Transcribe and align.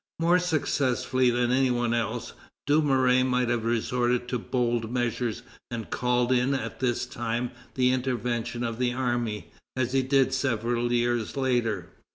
More 0.19 0.39
successfully 0.39 1.29
than 1.29 1.51
any 1.51 1.69
one 1.69 1.93
else, 1.93 2.33
Dumouriez 2.65 3.23
might 3.23 3.49
have 3.49 3.63
resorted 3.65 4.27
to 4.29 4.39
bold 4.39 4.91
measures 4.91 5.43
and 5.69 5.91
called 5.91 6.31
in 6.31 6.55
at 6.55 6.79
this 6.79 7.05
time 7.05 7.51
the 7.75 7.91
intervention 7.91 8.63
of 8.63 8.79
the 8.79 8.93
army, 8.93 9.51
as 9.77 9.93
he 9.93 10.01
did 10.01 10.33
several 10.33 10.91
years 10.91 11.37
later. 11.37 11.89